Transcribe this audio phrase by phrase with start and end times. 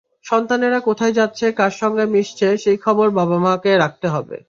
[0.25, 4.37] সন্তানেরা কোথায় যাচ্ছে, কার সঙ্গে মিশছে, সেই খবর বাবা-মাকে রাখতে হবে।